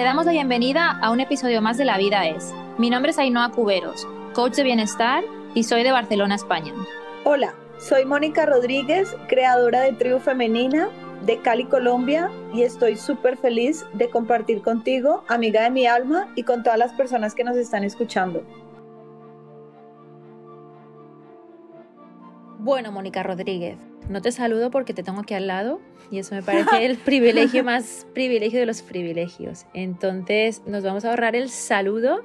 [0.00, 2.54] Te damos la bienvenida a un episodio más de La Vida es.
[2.78, 5.22] Mi nombre es Ainhoa Cuberos, coach de bienestar
[5.54, 6.72] y soy de Barcelona, España.
[7.24, 10.88] Hola, soy Mónica Rodríguez, creadora de Tribu Femenina
[11.26, 16.44] de Cali, Colombia, y estoy súper feliz de compartir contigo, amiga de mi alma, y
[16.44, 18.42] con todas las personas que nos están escuchando.
[22.58, 23.76] Bueno, Mónica Rodríguez,
[24.10, 27.62] no te saludo porque te tengo aquí al lado y eso me parece el privilegio
[27.62, 29.66] más privilegio de los privilegios.
[29.72, 32.22] Entonces nos vamos a ahorrar el saludo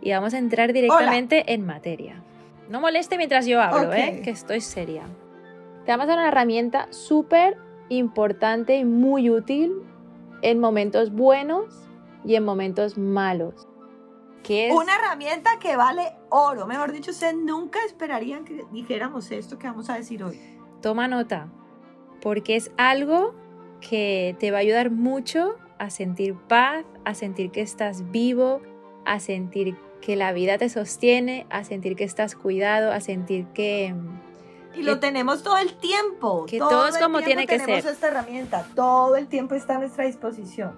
[0.00, 2.22] y vamos a entrar directamente en materia.
[2.70, 4.22] No moleste mientras yo hablo, ¿eh?
[4.24, 5.02] que estoy seria.
[5.84, 7.58] Te vamos a dar una herramienta súper
[7.90, 9.74] importante y muy útil
[10.40, 11.66] en momentos buenos
[12.24, 13.68] y en momentos malos.
[14.42, 16.66] Que es una herramienta que vale oro.
[16.66, 20.59] Mejor dicho, ustedes nunca esperarían que dijéramos esto que vamos a decir hoy.
[20.80, 21.48] Toma nota,
[22.20, 23.34] porque es algo
[23.80, 28.60] que te va a ayudar mucho a sentir paz, a sentir que estás vivo,
[29.06, 33.94] a sentir que la vida te sostiene, a sentir que estás cuidado, a sentir que
[34.74, 36.46] y lo tenemos todo el tiempo.
[36.46, 37.66] Que todo, es como tiene que ser.
[37.66, 40.76] Tenemos esta herramienta, todo el tiempo está a nuestra disposición.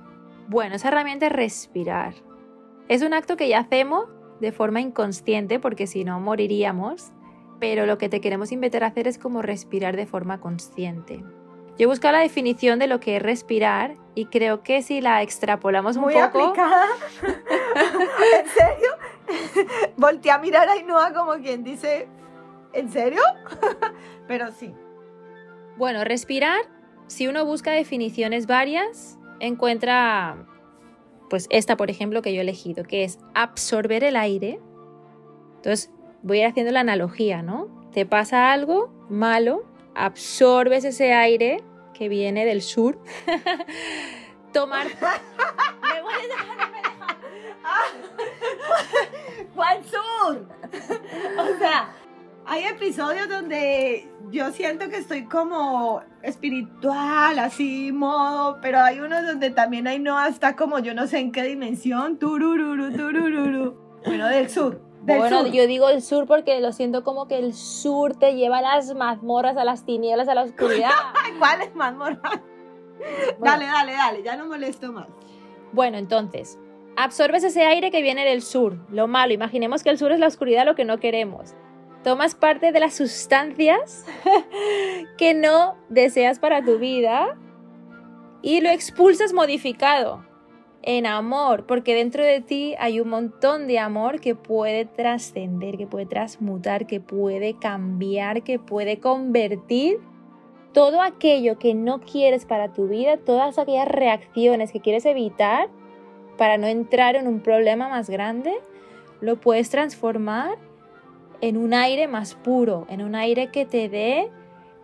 [0.48, 2.14] Bueno, esa herramienta es respirar.
[2.88, 4.06] Es un acto que ya hacemos
[4.40, 7.12] de forma inconsciente porque si no moriríamos,
[7.62, 11.22] pero lo que te queremos invitar a hacer es como respirar de forma consciente.
[11.78, 15.22] Yo he buscado la definición de lo que es respirar y creo que si la
[15.22, 16.42] extrapolamos un Muy poco...
[16.42, 16.88] aplicada.
[17.22, 18.90] ¿En serio?
[19.96, 22.08] Voltea a mirar a Ainhoa como quien dice,
[22.72, 23.22] ¿En serio?
[24.26, 24.74] Pero sí.
[25.76, 26.62] Bueno, respirar,
[27.06, 30.48] si uno busca definiciones varias, encuentra
[31.30, 34.58] pues esta, por ejemplo, que yo he elegido, que es absorber el aire.
[35.58, 35.92] Entonces,
[36.22, 37.68] voy a haciendo la analogía, ¿no?
[37.92, 41.62] Te pasa algo malo, absorbes ese aire
[41.94, 42.98] que viene del sur.
[44.52, 44.86] Tomar...
[45.82, 46.12] ¿Me voy
[49.54, 50.48] ¿Cuál sur?
[51.38, 51.90] o sea,
[52.46, 59.50] hay episodios donde yo siento que estoy como espiritual, así, modo, pero hay unos donde
[59.50, 64.00] también hay no hasta como yo no sé en qué dimensión, turururu, turururu.
[64.04, 64.91] Bueno, del sur.
[65.02, 68.62] Bueno, yo digo el sur porque lo siento como que el sur te lleva a
[68.62, 70.90] las mazmorras, a las tinieblas, a la oscuridad.
[71.38, 72.40] ¿Cuáles mazmorras?
[73.40, 75.08] Dale, dale, dale, ya no molesto más.
[75.72, 76.58] Bueno, entonces,
[76.96, 79.32] absorbes ese aire que viene del sur, lo malo.
[79.32, 81.54] Imaginemos que el sur es la oscuridad, lo que no queremos
[82.02, 84.04] tomas parte de las sustancias
[85.18, 87.36] que no deseas para tu vida
[88.42, 90.24] y lo expulsas modificado
[90.82, 95.86] en amor, porque dentro de ti hay un montón de amor que puede trascender, que
[95.86, 100.00] puede transmutar, que puede cambiar, que puede convertir
[100.72, 105.68] todo aquello que no quieres para tu vida, todas aquellas reacciones que quieres evitar
[106.36, 108.52] para no entrar en un problema más grande,
[109.20, 110.58] lo puedes transformar
[111.40, 114.30] en un aire más puro, en un aire que te dé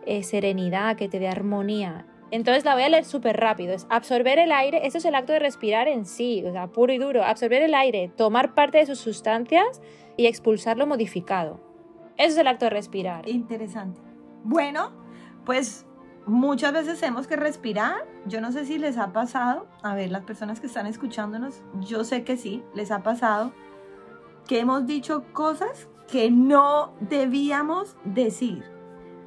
[0.05, 2.05] eh, serenidad, que te dé armonía.
[2.31, 3.73] Entonces la voy a leer súper rápido.
[3.73, 6.93] Es absorber el aire, eso es el acto de respirar en sí, o sea, puro
[6.93, 7.23] y duro.
[7.23, 9.81] Absorber el aire, tomar parte de sus sustancias
[10.17, 11.59] y expulsarlo modificado.
[12.17, 13.27] Eso es el acto de respirar.
[13.27, 14.01] Interesante.
[14.43, 14.91] Bueno,
[15.45, 15.85] pues
[16.25, 18.05] muchas veces tenemos que respirar.
[18.25, 22.03] Yo no sé si les ha pasado, a ver, las personas que están escuchándonos, yo
[22.03, 23.53] sé que sí, les ha pasado
[24.47, 28.78] que hemos dicho cosas que no debíamos decir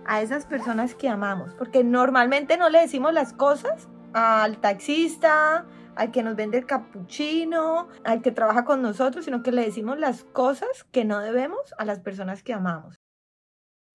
[0.06, 6.10] a esas personas que amamos, porque normalmente no le decimos las cosas al taxista, al
[6.10, 10.24] que nos vende el cappuccino, al que trabaja con nosotros, sino que le decimos las
[10.24, 12.96] cosas que no debemos a las personas que amamos.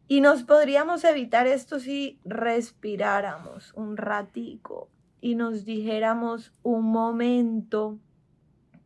[0.08, 4.90] Y nos podríamos evitar esto si respiráramos un ratico
[5.20, 8.00] y nos dijéramos un momento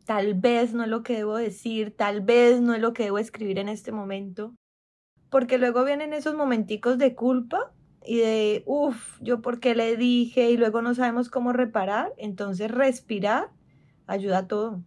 [0.05, 3.17] tal vez no es lo que debo decir, tal vez no es lo que debo
[3.17, 4.55] escribir en este momento,
[5.31, 7.71] porque luego vienen esos momenticos de culpa
[8.05, 12.69] y de, uff, yo por qué le dije y luego no sabemos cómo reparar, entonces
[12.69, 13.49] respirar
[14.07, 14.83] ayuda a todo.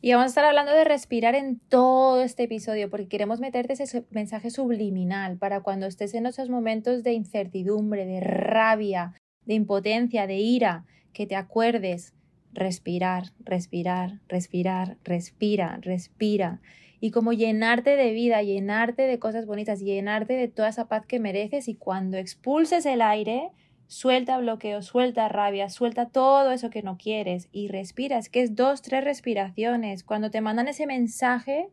[0.00, 4.04] Y vamos a estar hablando de respirar en todo este episodio porque queremos meterte ese
[4.10, 9.14] mensaje subliminal para cuando estés en esos momentos de incertidumbre, de rabia,
[9.44, 12.14] de impotencia, de ira, que te acuerdes
[12.52, 16.60] respirar, respirar, respirar, respira, respira.
[17.04, 21.18] Y como llenarte de vida, llenarte de cosas bonitas, llenarte de toda esa paz que
[21.18, 23.50] mereces y cuando expulses el aire,
[23.88, 28.82] suelta bloqueo, suelta rabia, suelta todo eso que no quieres y respiras, que es dos,
[28.82, 30.04] tres respiraciones.
[30.04, 31.70] Cuando te mandan ese mensaje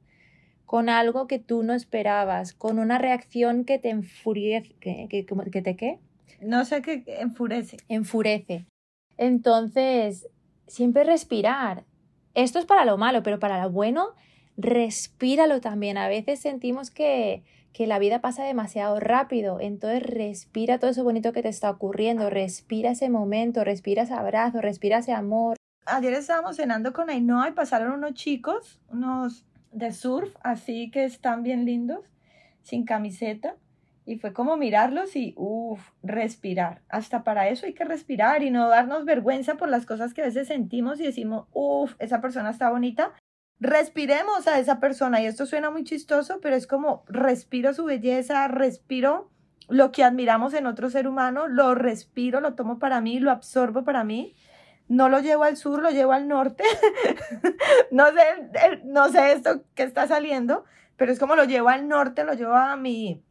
[0.66, 5.76] con algo que tú no esperabas, con una reacción que te enfurece, que, que te
[5.76, 6.00] qué?
[6.42, 7.78] No sé qué enfurece.
[7.88, 8.66] Enfurece.
[9.16, 10.28] Entonces,
[10.66, 11.84] siempre respirar.
[12.34, 14.16] esto es para lo malo, pero para lo bueno,
[14.60, 15.98] respíralo también.
[15.98, 21.32] A veces sentimos que, que la vida pasa demasiado rápido, entonces respira todo eso bonito
[21.34, 25.56] que te está ocurriendo, respira ese momento, respira ese abrazo, respira ese amor.
[25.86, 31.42] Ayer estábamos cenando con Ainhoa y pasaron unos chicos, unos de surf, así que están
[31.42, 32.06] bien lindos,
[32.62, 33.56] sin camiseta.
[34.06, 36.82] Y fue como mirarlos y, uff, respirar.
[36.90, 40.26] Hasta para eso hay que respirar y no darnos vergüenza por las cosas que a
[40.26, 43.14] veces sentimos y decimos, uff, esa persona está bonita.
[43.60, 45.22] Respiremos a esa persona.
[45.22, 49.30] Y esto suena muy chistoso, pero es como respiro su belleza, respiro
[49.68, 53.84] lo que admiramos en otro ser humano, lo respiro, lo tomo para mí, lo absorbo
[53.84, 54.36] para mí.
[54.88, 56.64] No lo llevo al sur, lo llevo al norte.
[57.92, 60.66] no, sé, no sé esto que está saliendo,
[60.98, 63.24] pero es como lo llevo al norte, lo llevo a mi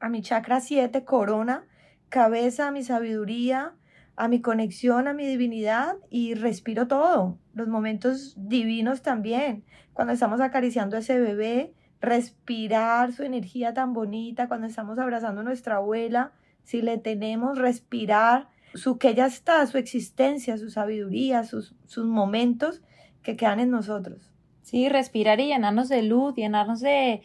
[0.00, 1.66] a mi chakra 7, corona,
[2.08, 3.74] cabeza, mi sabiduría,
[4.18, 7.38] a mi conexión, a mi divinidad y respiro todo.
[7.54, 9.64] Los momentos divinos también.
[9.92, 15.44] Cuando estamos acariciando a ese bebé, respirar su energía tan bonita, cuando estamos abrazando a
[15.44, 16.32] nuestra abuela,
[16.64, 22.82] si le tenemos, respirar su que ya está, su existencia, su sabiduría, sus, sus momentos
[23.22, 24.32] que quedan en nosotros.
[24.62, 27.22] Sí, respirar y llenarnos de luz, llenarnos de,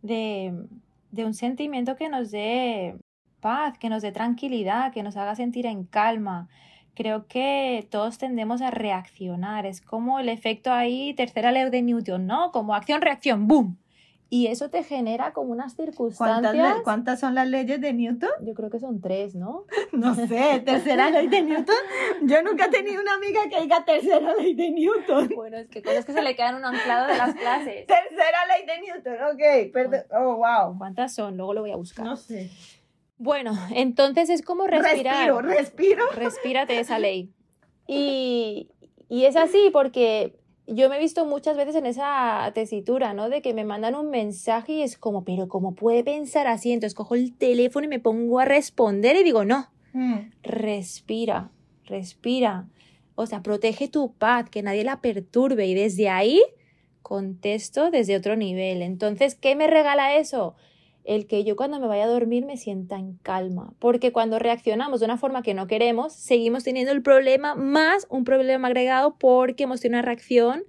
[0.00, 0.54] de
[1.10, 2.96] de un sentimiento que nos dé
[3.40, 6.48] paz, que nos dé tranquilidad, que nos haga sentir en calma.
[6.94, 9.66] Creo que todos tendemos a reaccionar.
[9.66, 12.52] Es como el efecto ahí, tercera ley de Newton, ¿no?
[12.52, 13.78] Como acción-reacción, ¡boom!
[14.32, 16.54] Y eso te genera como unas circunstancias.
[16.54, 18.30] ¿Cuántas, ¿Cuántas, son las leyes de Newton?
[18.42, 19.64] Yo creo que son tres, ¿no?
[19.92, 21.74] No sé, tercera ley de Newton.
[22.22, 25.30] Yo nunca he tenido una amiga que diga tercera ley de Newton.
[25.34, 27.86] Bueno, es que cosas que se le quedan un anclado de las clases.
[27.88, 29.72] Tercera ley de Newton, ok.
[29.72, 30.02] Perdón.
[30.12, 30.78] Oh, wow.
[30.78, 31.36] ¿Cuántas son?
[31.36, 32.04] Luego lo voy a buscar.
[32.04, 32.50] No sé.
[33.20, 35.32] Bueno, entonces es como respirar.
[35.32, 36.04] Respiro, respiro.
[36.16, 37.30] Respírate esa ley.
[37.92, 38.68] Y,
[39.08, 40.38] y es así porque
[40.68, 43.28] yo me he visto muchas veces en esa tesitura, ¿no?
[43.28, 46.70] De que me mandan un mensaje y es como, pero ¿cómo puede pensar así?
[46.70, 50.18] Entonces cojo el teléfono y me pongo a responder y digo, no, mm.
[50.44, 51.50] respira,
[51.84, 52.68] respira.
[53.16, 56.40] O sea, protege tu paz, que nadie la perturbe y desde ahí
[57.02, 58.82] contesto desde otro nivel.
[58.82, 60.54] Entonces, ¿qué me regala eso?
[61.04, 65.00] El que yo cuando me vaya a dormir me sienta en calma, porque cuando reaccionamos
[65.00, 69.64] de una forma que no queremos, seguimos teniendo el problema más un problema agregado porque
[69.64, 70.64] hemos tenido una reacción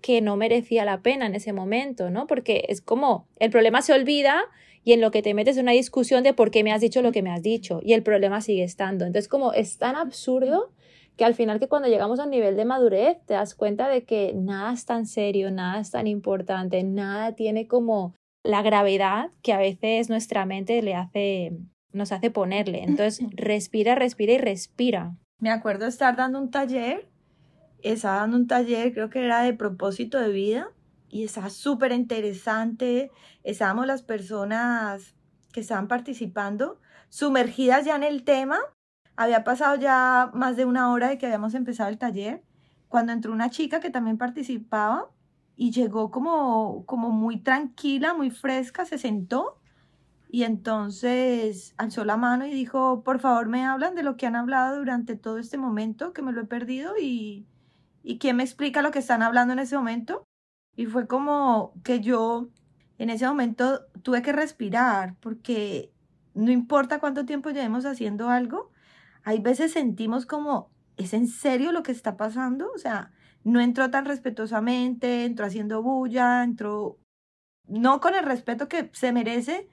[0.00, 2.26] que no merecía la pena en ese momento, ¿no?
[2.26, 4.44] Porque es como el problema se olvida
[4.84, 7.00] y en lo que te metes es una discusión de por qué me has dicho
[7.00, 9.06] lo que me has dicho y el problema sigue estando.
[9.06, 10.70] Entonces, como es tan absurdo
[11.16, 14.04] que al final que cuando llegamos a un nivel de madurez te das cuenta de
[14.04, 19.52] que nada es tan serio, nada es tan importante, nada tiene como la gravedad que
[19.52, 21.58] a veces nuestra mente le hace,
[21.92, 22.84] nos hace ponerle.
[22.84, 25.16] Entonces, respira, respira y respira.
[25.40, 27.08] Me acuerdo estar dando un taller,
[27.82, 30.68] estaba dando un taller, creo que era de propósito de vida,
[31.08, 33.10] y estaba súper interesante.
[33.42, 35.14] Estábamos las personas
[35.52, 38.58] que estaban participando sumergidas ya en el tema.
[39.16, 42.42] Había pasado ya más de una hora de que habíamos empezado el taller,
[42.88, 45.13] cuando entró una chica que también participaba
[45.56, 49.60] y llegó como, como muy tranquila, muy fresca, se sentó
[50.34, 54.34] y entonces alzó la mano y dijo, por favor me hablan de lo que han
[54.34, 57.46] hablado durante todo este momento, que me lo he perdido y,
[58.02, 60.24] y quién me explica lo que están hablando en ese momento.
[60.74, 62.48] Y fue como que yo
[62.98, 65.92] en ese momento tuve que respirar porque
[66.34, 68.72] no importa cuánto tiempo llevemos haciendo algo,
[69.22, 72.72] hay veces sentimos como, ¿es en serio lo que está pasando?
[72.74, 73.12] O sea,
[73.44, 76.98] no entró tan respetuosamente, entró haciendo bulla, entró
[77.66, 79.68] no con el respeto que se merece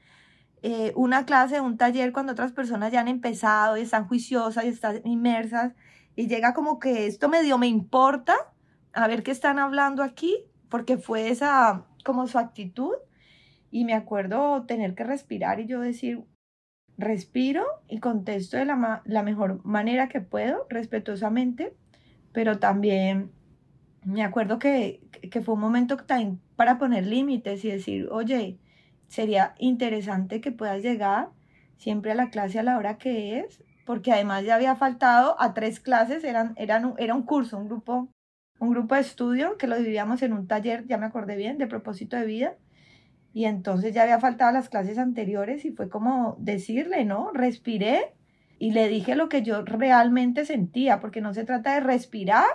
[0.61, 4.67] eh, una clase, un taller cuando otras personas ya han empezado y están juiciosas y
[4.69, 5.73] están inmersas
[6.15, 8.35] y llega como que esto medio me importa,
[8.93, 12.93] a ver qué están hablando aquí, porque fue esa como su actitud
[13.71, 16.25] y me acuerdo tener que respirar y yo decir,
[16.97, 21.73] respiro y contesto de la, la mejor manera que puedo, respetuosamente,
[22.33, 23.31] pero también
[24.03, 25.01] me acuerdo que,
[25.43, 28.57] fue un momento también para poner límites y decir, oye,
[29.07, 31.29] sería interesante que puedas llegar
[31.77, 35.53] siempre a la clase a la hora que es, porque además ya había faltado a
[35.53, 38.09] tres clases, eran, eran, era un curso, un grupo,
[38.59, 41.67] un grupo de estudio que lo dividíamos en un taller, ya me acordé bien, de
[41.67, 42.55] propósito de vida.
[43.33, 47.31] Y entonces ya había faltado las clases anteriores y fue como decirle, ¿no?
[47.33, 48.13] Respiré
[48.59, 52.45] y le dije lo que yo realmente sentía, porque no se trata de respirar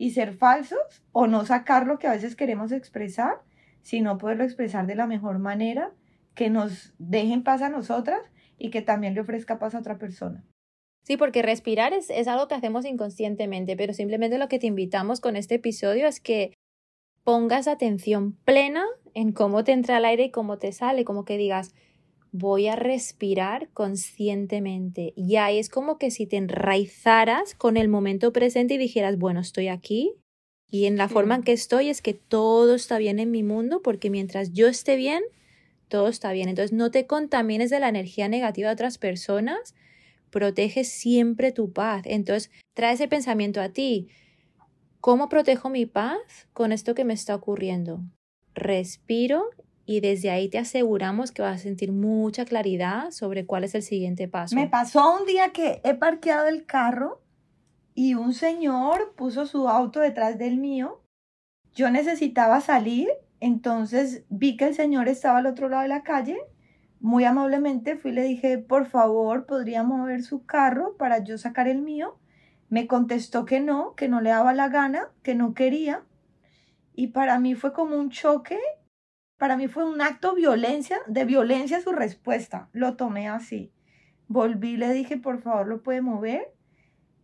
[0.00, 3.42] y ser falsos o no sacar lo que a veces queremos expresar,
[3.82, 5.92] sino poderlo expresar de la mejor manera
[6.34, 8.18] que nos dejen paz a nosotras
[8.56, 10.42] y que también le ofrezca paz a otra persona.
[11.04, 15.20] Sí, porque respirar es, es algo que hacemos inconscientemente, pero simplemente lo que te invitamos
[15.20, 16.54] con este episodio es que
[17.22, 21.36] pongas atención plena en cómo te entra el aire y cómo te sale, como que
[21.36, 21.74] digas,
[22.32, 25.12] voy a respirar conscientemente.
[25.16, 29.40] Y ahí es como que si te enraizaras con el momento presente y dijeras, bueno,
[29.40, 30.14] estoy aquí
[30.70, 33.82] y en la forma en que estoy es que todo está bien en mi mundo
[33.82, 35.22] porque mientras yo esté bien,
[35.88, 36.48] todo está bien.
[36.48, 39.74] Entonces no te contamines de la energía negativa de otras personas,
[40.30, 42.02] protege siempre tu paz.
[42.04, 44.08] Entonces trae ese pensamiento a ti.
[45.00, 48.00] ¿Cómo protejo mi paz con esto que me está ocurriendo?
[48.54, 49.50] Respiro
[49.90, 53.82] y desde ahí te aseguramos que vas a sentir mucha claridad sobre cuál es el
[53.82, 54.54] siguiente paso.
[54.54, 57.20] Me pasó un día que he parqueado el carro
[57.92, 61.02] y un señor puso su auto detrás del mío.
[61.74, 63.08] Yo necesitaba salir,
[63.40, 66.38] entonces vi que el señor estaba al otro lado de la calle.
[67.00, 71.66] Muy amablemente fui y le dije, por favor, ¿podría mover su carro para yo sacar
[71.66, 72.16] el mío?
[72.68, 76.04] Me contestó que no, que no le daba la gana, que no quería.
[76.94, 78.56] Y para mí fue como un choque
[79.40, 82.68] para mí fue un acto violencia, de violencia su respuesta.
[82.74, 83.72] Lo tomé así.
[84.28, 86.52] Volví, le dije, por favor, lo puede mover.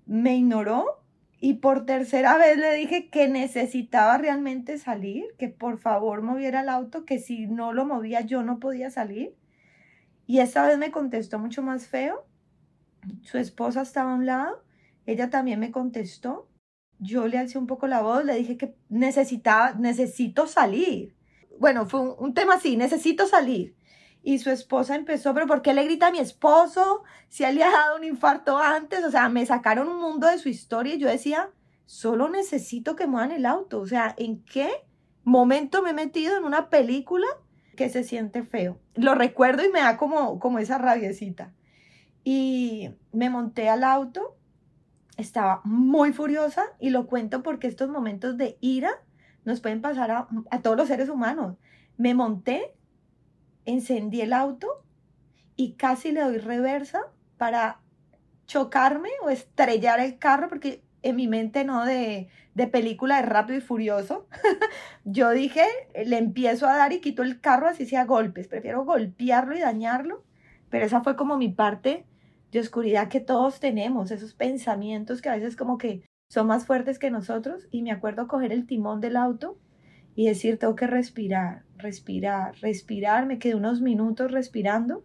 [0.06, 1.04] Me ignoró
[1.40, 6.70] y por tercera vez le dije que necesitaba realmente salir, que por favor moviera el
[6.70, 9.37] auto, que si no lo movía yo no podía salir.
[10.26, 12.26] Y esta vez me contestó mucho más feo.
[13.25, 14.64] Su esposa estaba a un lado,
[15.04, 16.49] ella también me contestó.
[16.99, 21.15] Yo le alcé un poco la voz, le dije que necesitaba, necesito salir
[21.58, 23.75] bueno, fue un, tema así, necesito salir.
[24.22, 27.04] Y su esposa empezó, pero ¿por qué le grita a mi esposo?
[27.28, 30.38] Si él le ha dado un infarto antes, o sea, me sacaron un mundo de
[30.38, 31.50] su historia y yo decía,
[31.84, 33.80] solo necesito que muevan el auto.
[33.80, 34.68] O sea, ¿en qué
[35.22, 37.26] momento me he metido en una película
[37.76, 38.80] que se siente feo?
[38.94, 41.52] Lo recuerdo y me da como, como esa rabiecita.
[42.25, 44.36] Y me monté al auto,
[45.16, 48.90] estaba muy furiosa y lo cuento porque estos momentos de ira
[49.46, 51.56] nos pueden pasar a, todos los seres humanos.
[51.96, 52.74] Me monté,
[53.64, 54.84] encendí el auto
[55.54, 57.00] y casi le doy reversa
[57.38, 57.80] para
[58.46, 63.58] chocarme o estrellar el carro, porque en mi mente no de, de película de rápido
[63.58, 64.26] y furioso,
[65.04, 65.64] yo dije,
[66.04, 70.24] le empiezo a dar y quito el carro así sea golpes, prefiero golpearlo y dañarlo,
[70.70, 72.04] pero esa fue como mi parte
[72.50, 76.99] de oscuridad que todos tenemos, esos pensamientos que a veces como que son más fuertes
[76.99, 79.59] que nosotros y me acuerdo coger el timón del auto
[80.14, 83.26] y decir, tengo que respirar, respirar, respirar.
[83.26, 85.04] Me quedé unos minutos respirando,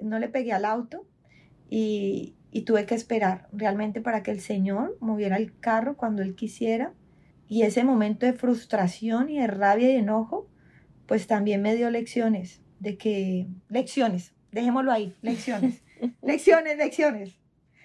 [0.00, 1.06] no le pegué al auto
[1.68, 6.34] y, y tuve que esperar realmente para que el Señor moviera el carro cuando Él
[6.34, 6.94] quisiera.
[7.46, 10.48] Y ese momento de frustración y de rabia y enojo,
[11.06, 15.82] pues también me dio lecciones de que, lecciones, dejémoslo ahí, lecciones,
[16.22, 17.43] lecciones, lecciones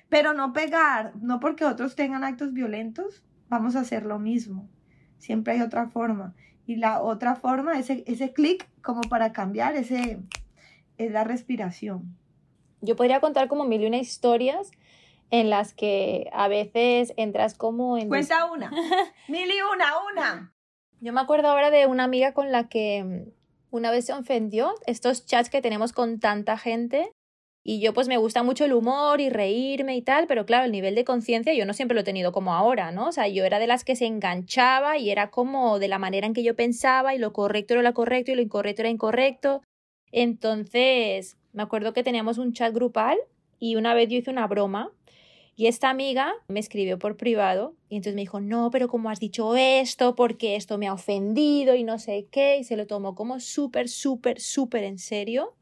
[0.10, 4.68] pero no pegar, no porque otros tengan actos violentos, vamos a hacer lo mismo.
[5.18, 6.36] Siempre hay otra forma.
[6.66, 10.20] Y la otra forma, ese, ese clic como para cambiar, ese,
[10.98, 12.16] es la respiración.
[12.82, 14.72] Yo podría contar como mil y una historias
[15.32, 18.08] en las que a veces entras como en...
[18.08, 18.72] Cuenta una.
[19.28, 20.54] mil y una, una.
[21.02, 23.32] Yo me acuerdo ahora de una amiga con la que
[23.72, 27.12] una vez se ofendió, estos chats que tenemos con tanta gente,
[27.64, 30.72] y yo pues me gusta mucho el humor y reírme y tal, pero claro, el
[30.72, 33.08] nivel de conciencia yo no siempre lo he tenido como ahora, ¿no?
[33.08, 36.26] O sea, yo era de las que se enganchaba y era como de la manera
[36.26, 39.62] en que yo pensaba y lo correcto era lo correcto y lo incorrecto era incorrecto.
[40.12, 43.18] Entonces, me acuerdo que teníamos un chat grupal
[43.60, 44.92] y una vez yo hice una broma
[45.60, 49.20] y esta amiga me escribió por privado y entonces me dijo, no, pero ¿cómo has
[49.20, 50.16] dicho esto?
[50.16, 52.58] Porque esto me ha ofendido y no sé qué.
[52.60, 55.58] Y se lo tomó como súper, súper, súper en serio.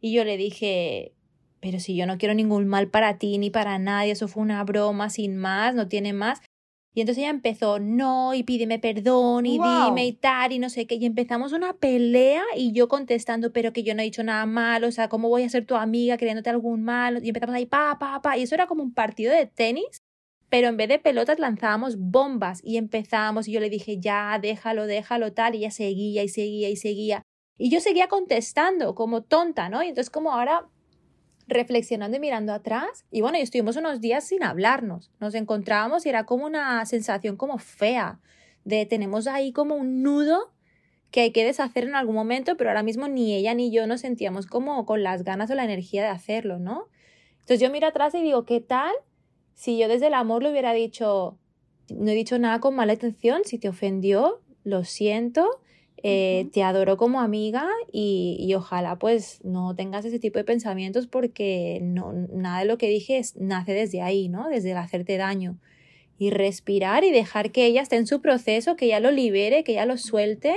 [0.00, 1.14] Y yo le dije,
[1.62, 4.64] pero si yo no quiero ningún mal para ti ni para nadie, eso fue una
[4.64, 6.42] broma sin más, no tiene más.
[6.92, 10.86] Y entonces ella empezó, no, y pídeme perdón, y dime y tal, y no sé
[10.88, 10.96] qué.
[10.96, 14.88] Y empezamos una pelea y yo contestando, pero que yo no he dicho nada malo,
[14.88, 17.24] o sea, ¿cómo voy a ser tu amiga creyéndote algún mal?
[17.24, 18.36] Y empezamos ahí, pa, pa, pa.
[18.36, 20.02] Y eso era como un partido de tenis,
[20.50, 23.46] pero en vez de pelotas lanzábamos bombas y empezábamos.
[23.46, 25.54] Y yo le dije, ya, déjalo, déjalo, tal.
[25.54, 27.22] Y ella seguía y seguía y seguía.
[27.56, 29.84] Y yo seguía contestando como tonta, ¿no?
[29.84, 30.66] Y entonces, como ahora
[31.46, 33.04] reflexionando y mirando atrás.
[33.10, 35.10] Y bueno, y estuvimos unos días sin hablarnos.
[35.20, 38.20] Nos encontrábamos y era como una sensación como fea
[38.64, 40.52] de tenemos ahí como un nudo
[41.10, 44.00] que hay que deshacer en algún momento, pero ahora mismo ni ella ni yo nos
[44.00, 46.88] sentíamos como con las ganas o la energía de hacerlo, ¿no?
[47.40, 48.92] Entonces yo miro atrás y digo, ¿qué tal
[49.54, 51.38] si yo desde el amor le hubiera dicho,
[51.90, 55.60] no he dicho nada con mala intención, si te ofendió, lo siento,
[56.04, 61.78] eh, te adoro como amiga y, ojalá pues no tengas ese tipo de pensamientos porque
[61.82, 64.48] no, nada de lo que dije nace desde ahí, ¿no?
[64.48, 65.58] Desde el hacerte daño.
[66.18, 69.72] Y respirar y dejar que ella esté en su proceso, que ella lo libere, que
[69.72, 70.56] ella lo suelte.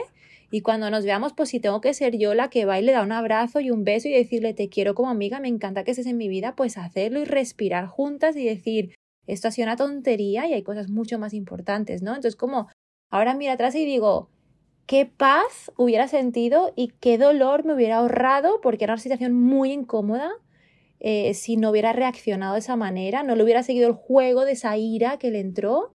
[0.51, 2.91] Y cuando nos veamos, pues si tengo que ser yo la que va y le
[2.91, 5.91] da un abrazo y un beso y decirle te quiero como amiga, me encanta que
[5.91, 8.95] estés en mi vida, pues hacerlo y respirar juntas y decir
[9.27, 12.11] esto ha sido una tontería y hay cosas mucho más importantes, ¿no?
[12.11, 12.67] Entonces como
[13.09, 14.29] ahora mira atrás y digo,
[14.85, 19.71] qué paz hubiera sentido y qué dolor me hubiera ahorrado porque era una situación muy
[19.71, 20.31] incómoda
[20.99, 24.53] eh, si no hubiera reaccionado de esa manera, no le hubiera seguido el juego de
[24.53, 25.91] esa ira que le entró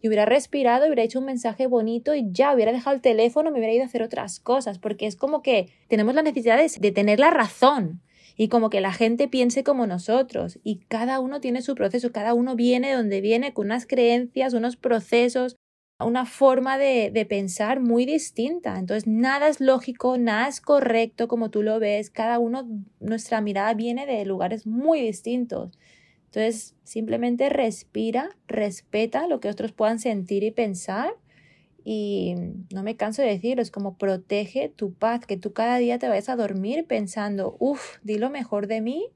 [0.00, 3.58] y hubiera respirado, hubiera hecho un mensaje bonito y ya hubiera dejado el teléfono, me
[3.58, 7.20] hubiera ido a hacer otras cosas, porque es como que tenemos la necesidad de, tener
[7.20, 8.00] la razón
[8.36, 12.34] y como que la gente piense como nosotros y cada uno tiene su proceso, cada
[12.34, 15.56] uno viene de donde viene con unas creencias, unos procesos,
[16.00, 18.78] una forma de, de, pensar muy distinta.
[18.78, 22.10] Entonces, nada es lógico, nada es correcto como tú lo ves.
[22.10, 22.68] Cada uno,
[23.00, 25.78] nuestra mirada viene de lugares muy distintos.
[26.34, 31.14] Entonces, simplemente respira, respeta lo que otros puedan sentir y pensar.
[31.84, 32.34] Y
[32.72, 36.08] no me canso de decirlo, es como protege tu paz, que tú cada día te
[36.08, 39.12] vayas a dormir pensando, uff, di lo mejor de mí,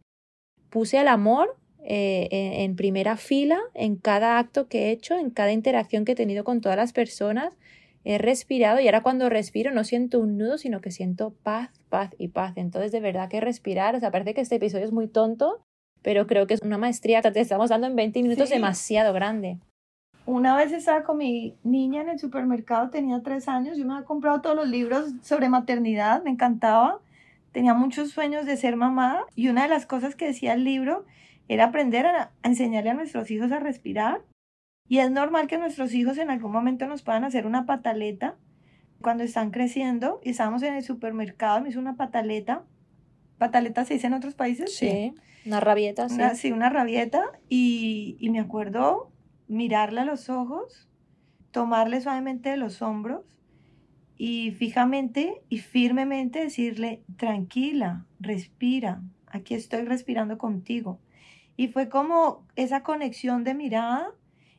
[0.71, 1.57] puse el amor
[1.91, 6.15] eh, en, primera fila en cada acto que he hecho, en cada interacción que he
[6.15, 7.57] tenido con todas las personas.
[8.05, 12.11] He respirado y ahora cuando respiro no siento un nudo, sino que siento paz, paz
[12.19, 12.53] y paz.
[12.57, 15.65] Entonces, de verdad que respirar, o sea, parece que este episodio es muy tonto,
[16.03, 19.57] pero creo que es una maestría que te estamos dando en 20 minutos demasiado grande.
[20.27, 24.05] Una vez estaba con mi niña en el supermercado, tenía tres años, yo me había
[24.05, 27.01] comprado todos los libros sobre maternidad, me encantaba,
[27.53, 31.07] tenía muchos sueños de ser mamá y una de las cosas que decía el libro
[31.49, 34.23] era aprender a, enseñarle a nuestros hijos a respirar.
[34.87, 38.37] Y es normal que nuestros hijos en algún momento nos puedan hacer una pataleta
[39.01, 40.21] cuando están creciendo.
[40.23, 42.65] Y estábamos en el supermercado, me hizo una pataleta.
[43.39, 44.75] ¿Pataleta se dice en otros países?
[44.75, 45.15] Sí,
[45.45, 46.15] una rabieta, sí.
[46.15, 47.25] Una, sí, una rabieta.
[47.49, 49.11] Y, y me acuerdo
[49.47, 50.89] mirarle a los ojos,
[51.51, 53.25] tomarle suavemente de los hombros
[54.19, 60.99] y fijamente y firmemente decirle, tranquila, respira, aquí estoy respirando contigo.
[61.59, 64.13] Y fue como esa conexión de mirada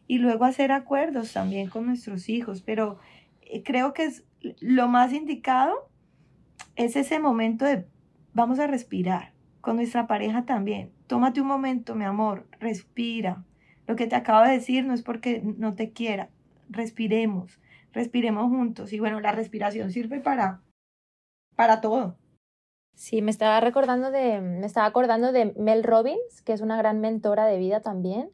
[0.05, 2.61] y luego hacer acuerdos también con nuestros hijos.
[2.61, 2.99] Pero
[3.41, 4.25] eh, creo que es
[4.59, 5.89] lo más indicado
[6.75, 7.85] es ese momento de
[8.33, 9.31] vamos a respirar
[9.61, 10.91] con nuestra pareja también.
[11.07, 13.45] Tómate un momento, mi amor, respira.
[13.87, 16.29] Lo que te acabo de decir no es porque no te quiera.
[16.69, 17.61] Respiremos,
[17.93, 18.91] respiremos juntos.
[18.91, 20.61] Y bueno, la respiración sirve para,
[21.55, 22.17] para todo.
[22.99, 26.99] Sí, me estaba recordando de, me estaba acordando de Mel Robbins, que es una gran
[26.99, 28.29] mentora de vida también.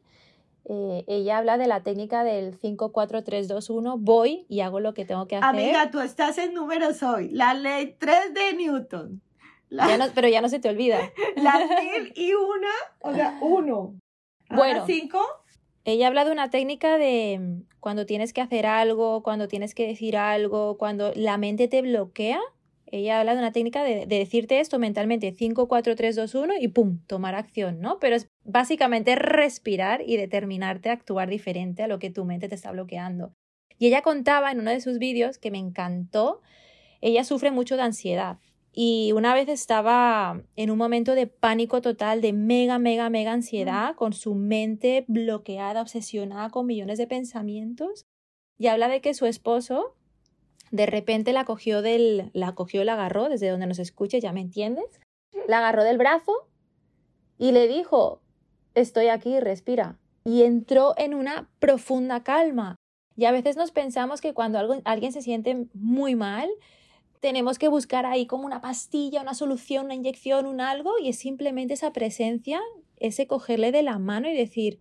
[0.64, 4.80] Eh, ella habla de la técnica del 5, 4, 3, 2, 1, voy y hago
[4.80, 5.48] lo que tengo que hacer.
[5.48, 9.22] Amiga, tú estás en números hoy, la ley 3 de Newton.
[10.16, 10.98] pero ya no se te olvida.
[11.36, 13.94] La mil y una, o sea, uno.
[14.50, 15.20] Bueno, cinco.
[15.84, 20.16] Ella habla de una técnica de cuando tienes que hacer algo, cuando tienes que decir
[20.16, 22.40] algo, cuando la mente te bloquea,
[22.86, 26.68] ella habla de una técnica de, decirte esto mentalmente, 5, 4, 3, 2, 1 y
[26.68, 27.00] ¡pum!
[27.06, 27.98] tomar acción, ¿no?
[27.98, 32.54] Pero es básicamente respirar y determinarte a actuar diferente a lo que tu mente te
[32.54, 33.34] está bloqueando.
[33.78, 36.40] Y ella contaba en uno de sus vídeos que me encantó,
[37.00, 38.38] ella sufre mucho de ansiedad.
[38.72, 43.94] Y una vez estaba en un momento de pánico total, de mega, mega, mega ansiedad,
[43.96, 48.06] con su mente bloqueada, obsesionada con millones de pensamientos.
[48.58, 49.96] Y habla de que su esposo
[50.70, 54.40] de repente la cogió del, la cogió, la agarró desde donde nos escuche, ya me
[54.40, 55.00] entiendes,
[55.46, 56.32] la agarró del brazo
[57.38, 58.20] y le dijo,
[58.74, 59.98] estoy aquí, respira.
[60.24, 62.76] Y entró en una profunda calma.
[63.16, 66.48] Y a veces nos pensamos que cuando algo, alguien se siente muy mal,
[67.20, 71.18] tenemos que buscar ahí como una pastilla, una solución, una inyección, un algo, y es
[71.18, 72.60] simplemente esa presencia,
[72.98, 74.80] ese cogerle de la mano y decir,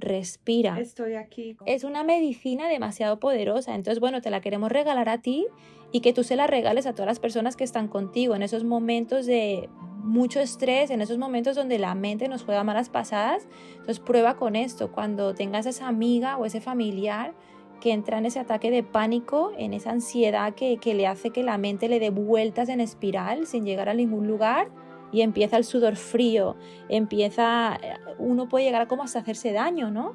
[0.00, 0.78] respira.
[0.80, 1.56] Estoy aquí.
[1.66, 3.74] Es una medicina demasiado poderosa.
[3.74, 5.46] Entonces, bueno, te la queremos regalar a ti
[5.92, 8.64] y que tú se la regales a todas las personas que están contigo en esos
[8.64, 9.68] momentos de
[10.02, 13.46] mucho estrés, en esos momentos donde la mente nos juega malas pasadas.
[13.72, 14.90] Entonces, prueba con esto.
[14.90, 17.34] Cuando tengas esa amiga o ese familiar
[17.80, 21.42] que entra en ese ataque de pánico, en esa ansiedad que, que le hace que
[21.42, 24.70] la mente le dé vueltas en espiral sin llegar a ningún lugar,
[25.12, 26.56] y empieza el sudor frío,
[26.88, 27.78] empieza,
[28.18, 30.14] uno puede llegar a como hasta hacerse daño, ¿no?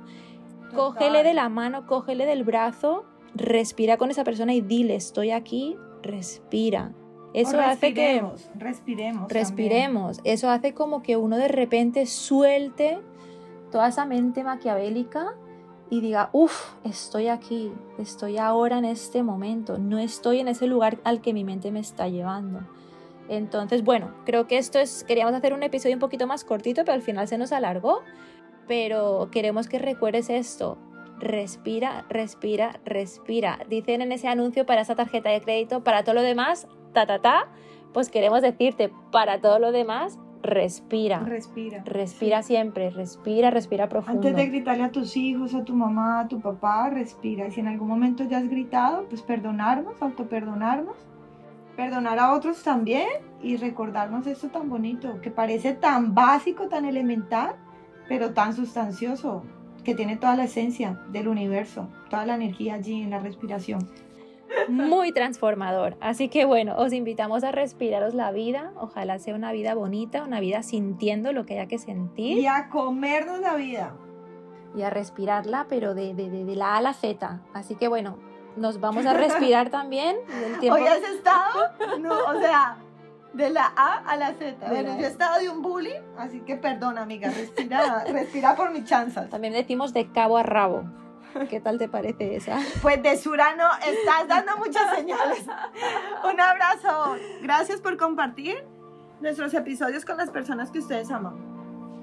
[0.74, 5.78] Cógele de la mano, cógele del brazo, respira con esa persona y dile, estoy aquí,
[6.02, 6.92] respira.
[7.34, 8.24] Eso hace que
[8.56, 10.22] respiremos, respiremos.
[10.24, 13.00] Eso hace como que uno de repente suelte
[13.72, 15.36] toda esa mente maquiavélica
[15.90, 20.98] y diga, uff, estoy aquí, estoy ahora en este momento, no estoy en ese lugar
[21.04, 22.62] al que mi mente me está llevando.
[23.30, 26.94] Entonces, bueno, creo que esto es, queríamos hacer un episodio un poquito más cortito, pero
[26.94, 28.02] al final se nos alargó,
[28.68, 30.78] pero queremos que recuerdes esto,
[31.20, 33.60] respira, respira, respira.
[33.70, 37.20] Dicen en ese anuncio para esa tarjeta de crédito, para todo lo demás, ta, ta,
[37.20, 37.48] ta,
[37.94, 41.20] pues queremos decirte, para todo lo demás, respira.
[41.20, 41.84] Respira.
[41.84, 44.28] Respira siempre, respira, respira profundo.
[44.28, 47.48] Antes de gritarle a tus hijos, a tu mamá, a tu papá, respira.
[47.48, 50.96] Y si en algún momento ya has gritado, pues perdonarnos, autoperdonarnos.
[51.76, 53.08] Perdonar a otros también
[53.42, 57.56] y recordarnos esto tan bonito, que parece tan básico, tan elemental,
[58.08, 59.44] pero tan sustancioso,
[59.84, 63.88] que tiene toda la esencia del universo, toda la energía allí en la respiración
[64.68, 65.98] muy transformador.
[66.02, 68.72] Así que bueno, os invitamos a respiraros la vida.
[68.78, 72.38] Ojalá sea una vida bonita, una vida sintiendo lo que haya que sentir.
[72.38, 73.96] Y a comernos la vida.
[74.76, 77.42] Y a respirarla, pero de, de, la A a la Z.
[77.54, 78.18] Así que bueno,
[78.56, 80.18] nos vamos a respirar también.
[80.62, 82.78] Hoy has estado, no, o sea,
[83.34, 84.68] de la A a la Z.
[84.68, 88.84] Bueno, yo he estado de un bullying, así que perdona, amiga, respira, respira por mi
[88.84, 89.30] chanzas.
[89.30, 90.84] También decimos de cabo a rabo.
[91.50, 92.60] ¿Qué tal te parece esa?
[92.82, 95.46] Pues de Surano estás dando muchas señales.
[96.24, 97.18] Un abrazo.
[97.42, 98.64] Gracias por compartir
[99.20, 101.55] nuestros episodios con las personas que ustedes aman.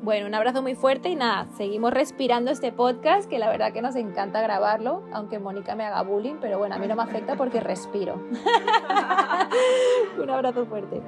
[0.03, 3.83] Bueno, un abrazo muy fuerte y nada, seguimos respirando este podcast que la verdad que
[3.83, 7.37] nos encanta grabarlo, aunque Mónica me haga bullying, pero bueno, a mí no me afecta
[7.37, 8.21] porque respiro.
[10.21, 11.01] un abrazo fuerte.